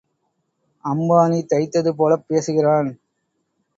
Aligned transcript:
அம்பாணி 0.85 1.45
தைத்தது 1.49 1.91
போலப் 1.91 2.25
பேசுகிறான். 2.27 2.89